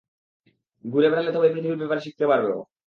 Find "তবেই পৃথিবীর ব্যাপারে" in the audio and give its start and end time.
1.33-2.03